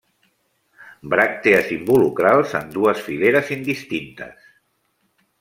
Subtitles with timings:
[1.13, 4.51] Bràctees involucrals en dues fileres indistintes.